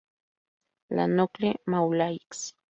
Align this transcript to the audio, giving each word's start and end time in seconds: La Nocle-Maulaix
La 0.89 1.05
Nocle-Maulaix 1.07 2.55